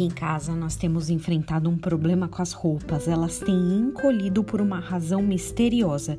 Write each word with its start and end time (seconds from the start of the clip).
Aqui 0.00 0.06
em 0.06 0.10
casa 0.10 0.56
nós 0.56 0.76
temos 0.76 1.10
enfrentado 1.10 1.68
um 1.68 1.76
problema 1.76 2.26
com 2.26 2.40
as 2.40 2.52
roupas. 2.52 3.06
Elas 3.06 3.38
têm 3.38 3.54
encolhido 3.76 4.42
por 4.42 4.58
uma 4.58 4.80
razão 4.80 5.20
misteriosa. 5.20 6.18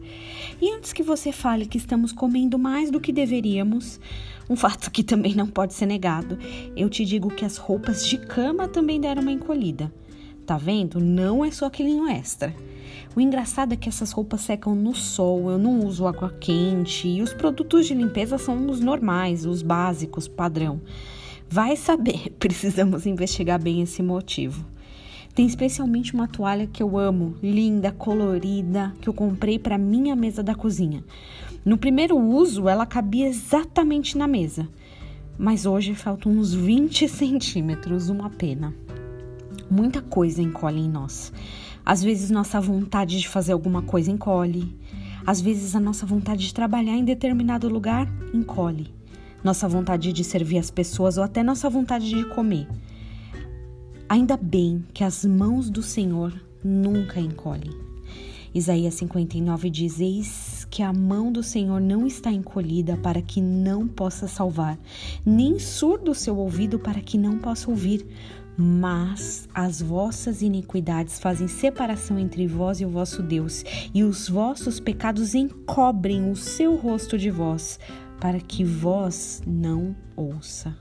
E 0.62 0.71
antes 0.71 0.94
que 0.94 1.02
você 1.02 1.32
fale 1.32 1.66
que 1.66 1.80
estamos 1.80 2.12
comendo 2.12 2.59
mais 2.59 2.91
do 2.91 3.02
que 3.02 3.12
deveríamos, 3.12 4.00
um 4.48 4.55
fato 4.55 4.91
que 4.91 5.02
também 5.04 5.34
não 5.34 5.48
pode 5.48 5.73
ser 5.73 5.88
negado, 5.88 6.38
eu 6.75 6.91
te 6.91 7.04
digo 7.04 7.32
que 7.32 7.44
as 7.44 7.57
roupas 7.57 8.05
de 8.05 8.20
cama 8.20 8.68
também 8.68 9.02
deram 9.02 9.23
uma 9.23 9.32
encolhida. 9.32 9.91
Tá 10.45 10.59
vendo? 10.59 11.00
Não 11.00 11.43
é 11.43 11.50
só 11.50 11.66
aquele 11.66 12.07
extra. 12.11 12.54
O 13.16 13.20
engraçado 13.20 13.73
é 13.73 13.75
que 13.75 13.89
essas 13.89 14.11
roupas 14.11 14.41
secam 14.41 14.75
no 14.75 14.93
sol, 14.93 15.50
eu 15.50 15.57
não 15.57 15.79
uso 15.79 16.05
água 16.05 16.29
quente 16.39 17.07
e 17.07 17.20
os 17.20 17.34
produtos 17.34 17.88
de 17.88 17.95
limpeza 17.95 18.38
são 18.38 18.70
os 18.70 18.79
normais, 18.79 19.43
os 19.43 19.64
básicos, 19.64 20.28
padrão. 20.28 20.79
Vai 21.54 21.75
saber, 21.75 22.29
precisamos 22.39 23.05
investigar 23.05 23.61
bem 23.61 23.82
esse 23.82 24.01
motivo. 24.01 24.65
Tem 25.36 25.46
especialmente 25.46 26.14
uma 26.14 26.25
toalha 26.25 26.65
que 26.65 26.82
eu 26.82 26.97
amo, 26.97 27.36
linda, 27.43 27.92
colorida, 27.92 28.93
que 29.01 29.09
eu 29.09 29.14
comprei 29.14 29.59
para 29.59 29.78
minha 29.78 30.15
mesa 30.15 30.42
da 30.42 30.56
cozinha. 30.56 31.04
No 31.65 31.78
primeiro 31.78 32.17
uso, 32.17 32.69
ela 32.69 32.86
cabia 32.86 33.28
exatamente 33.28 34.17
na 34.17 34.30
mesa, 34.30 34.66
mas 35.38 35.66
hoje 35.66 35.94
faltam 35.94 36.31
uns 36.31 36.53
20 36.53 37.08
centímetros, 37.11 38.08
uma 38.08 38.30
pena. 38.30 38.73
Muita 39.70 40.02
coisa 40.02 40.42
encolhe 40.42 40.80
em 40.80 40.89
nós. 40.89 41.33
Às 41.86 42.02
vezes, 42.02 42.30
nossa 42.30 42.61
vontade 42.61 43.20
de 43.20 43.28
fazer 43.28 43.52
alguma 43.52 43.81
coisa 43.81 44.09
encolhe. 44.09 44.73
Às 45.28 45.42
vezes, 45.42 45.75
a 45.75 45.81
nossa 45.81 46.06
vontade 46.06 46.47
de 46.47 46.53
trabalhar 46.53 46.95
em 46.95 47.03
determinado 47.03 47.67
lugar 47.67 48.08
encolhe 48.33 49.00
nossa 49.44 49.67
vontade 49.67 50.14
de 50.14 50.23
servir 50.23 50.58
as 50.58 50.72
pessoas 50.72 51.17
ou 51.17 51.23
até 51.23 51.44
nossa 51.44 51.70
vontade 51.70 52.09
de 52.09 52.25
comer. 52.30 52.67
Ainda 54.08 54.36
bem 54.36 54.83
que 54.94 55.03
as 55.03 55.25
mãos 55.25 55.70
do 55.70 55.81
Senhor 55.81 56.33
nunca 56.64 57.20
encolhem. 57.20 57.72
Isaías 58.53 58.95
59 58.95 59.70
diz: 59.70 60.00
Eis 60.02 60.67
que 60.70 60.83
a 60.83 60.92
mão 60.92 61.31
do 61.31 61.42
Senhor 61.42 61.80
não 61.80 62.06
está 62.06 62.31
encolhida 62.31 62.98
para 62.98 63.22
que 63.22 63.39
não 63.39 63.88
possa 63.88 64.28
salvar, 64.28 64.78
nem 65.25 65.58
surdo 65.58 66.11
o 66.11 66.16
seu 66.16 66.38
ouvido 66.38 66.78
para 66.78 67.00
que 67.00 67.17
não 67.17 67.38
possa 67.38 67.70
ouvir. 67.70 68.05
Mas 68.58 69.48
as 69.53 69.81
vossas 69.81 70.42
iniquidades 70.42 71.20
fazem 71.20 71.48
separação 71.48 72.20
entre 72.20 72.45
vós 72.45 72.81
e 72.81 72.86
o 72.86 72.89
vosso 72.89 73.23
Deus, 73.23 73.64
e 73.94 74.03
os 74.03 74.28
vossos 74.28 74.80
pecados 74.80 75.33
encobrem 75.33 76.30
o 76.30 76.36
seu 76.36 76.76
rosto 76.76 77.17
de 77.17 77.31
vós, 77.31 77.80
para 78.22 78.39
que 78.39 78.64
vós 78.64 79.41
não 79.47 79.95
ouça. 80.16 80.77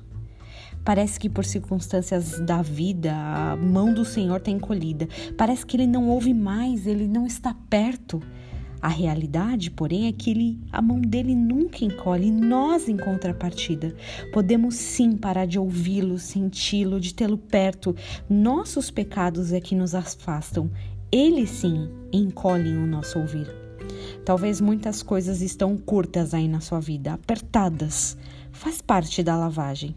Parece 0.85 1.19
que 1.19 1.29
por 1.29 1.45
circunstâncias 1.45 2.39
da 2.41 2.61
vida 2.61 3.13
a 3.13 3.57
mão 3.57 3.95
do 3.95 4.05
Senhor 4.05 4.37
está 4.37 4.51
encolhida. 4.51 5.09
Parece 5.37 5.65
que 5.65 5.77
ele 5.77 5.87
não 5.87 6.09
ouve 6.09 6.35
mais, 6.35 6.87
ele 6.87 7.09
não 7.09 7.27
está 7.27 7.55
perto. 7.71 8.23
A 8.83 8.89
realidade, 8.89 9.71
porém, 9.71 10.07
é 10.07 10.13
que 10.13 10.31
ele, 10.31 10.59
a 10.71 10.81
mão 10.81 11.01
dele 11.01 11.35
nunca 11.35 11.85
encolhe. 11.85 12.31
Nós, 12.31 12.89
em 12.89 12.97
contrapartida, 12.97 13.95
podemos 14.33 14.75
sim 14.75 15.17
parar 15.17 15.47
de 15.47 15.59
ouvi-lo, 15.59 16.19
senti-lo, 16.19 17.01
de 17.01 17.15
tê-lo 17.15 17.37
perto. 17.39 17.97
Nossos 18.29 18.91
pecados 18.91 19.53
é 19.53 19.61
que 19.61 19.75
nos 19.75 19.95
afastam. 19.95 20.71
Ele 21.11 21.47
sim 21.47 21.91
encolhem 22.13 22.77
o 22.77 22.87
nosso 22.87 23.19
ouvir. 23.19 23.70
Talvez 24.25 24.61
muitas 24.61 25.03
coisas 25.03 25.41
estão 25.41 25.77
curtas 25.77 26.35
aí 26.35 26.47
na 26.47 26.61
sua 26.61 26.81
vida, 26.81 27.15
apertadas. 27.15 28.17
Faz 28.53 28.81
parte 28.81 29.23
da 29.23 29.37
lavagem. 29.37 29.97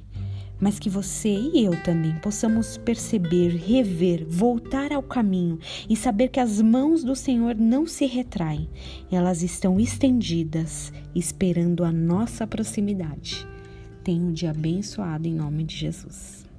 Mas 0.60 0.80
que 0.80 0.90
você 0.90 1.30
e 1.30 1.66
eu 1.66 1.84
também 1.84 2.16
possamos 2.20 2.78
perceber, 2.78 3.50
rever, 3.50 4.26
voltar 4.26 4.94
ao 4.94 5.04
caminho 5.04 5.60
e 5.89 5.95
saber 5.95 6.30
que 6.30 6.39
as 6.39 6.62
mãos 6.62 7.04
do 7.04 7.16
Senhor 7.16 7.56
não 7.56 7.86
se 7.86 8.06
retraem, 8.06 8.70
elas 9.12 9.44
estão 9.44 9.80
estendidas, 9.80 10.94
esperando 11.14 11.83
a 11.83 11.92
nossa 11.92 12.48
proximidade. 12.48 13.45
Tenha 14.04 14.22
um 14.22 14.32
dia 14.32 14.52
abençoado 14.52 15.28
em 15.28 15.33
nome 15.33 15.66
de 15.66 15.76
Jesus. 15.76 16.52